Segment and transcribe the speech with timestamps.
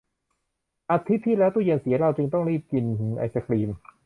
[0.91, 2.85] อาทิตย์ที่แล้วตู้เย็นเสีย เราจึงต้องรีบกิน
[3.17, 3.69] ไอศกรีม